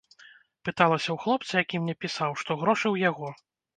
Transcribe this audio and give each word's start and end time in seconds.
Пыталася 0.69 1.05
ў 1.11 1.17
хлопца, 1.25 1.51
які 1.63 1.81
мне 1.83 1.95
пісаў, 2.07 2.31
што 2.43 2.51
грошы 2.63 2.85
ў 2.93 3.11
яго. 3.11 3.29